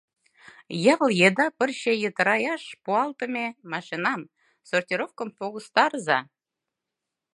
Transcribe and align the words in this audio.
Ял 0.93 1.05
еда 1.27 1.47
пырче 1.57 1.93
йытыраяш 2.03 2.63
пуалтыме 2.83 3.45
машинам, 3.71 4.21
сортировкым 4.69 5.29
погыстарыза. 5.37 6.19